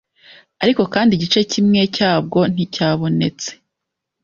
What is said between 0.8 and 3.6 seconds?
kandi igice kimwe cyabwo nticyabonetse